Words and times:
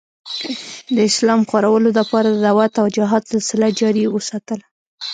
د 0.95 0.97
اسلام 1.09 1.41
خورلو 1.49 1.89
دپاره 1.99 2.27
د 2.31 2.37
دعوت 2.45 2.73
او 2.81 2.87
جهاد 2.95 3.23
سلسله 3.31 3.67
جاري 3.79 4.03
اوساتله 4.13 4.65